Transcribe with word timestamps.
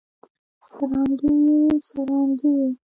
سرانګې 0.67 1.31
ئې، 1.51 1.59
څرانګې 1.87 2.49
ئې 2.59 2.67